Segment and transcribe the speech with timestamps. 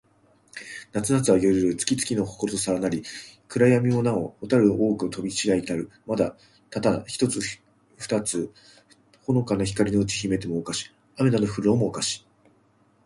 [0.93, 1.75] 夏なつは、夜よる。
[1.75, 3.03] 月つきのころはさらなり。
[3.55, 5.91] 闇やみもなほ、蛍ほたるの多おほく飛とびちがひたる。
[6.07, 6.35] また、
[6.71, 7.61] ただ一ひとつ二
[7.97, 8.51] ふたつなど、
[9.27, 10.91] ほのかにうち光ひかりて行いくも、をかし。
[11.17, 12.25] 雨あめなど降ふるも、をかし。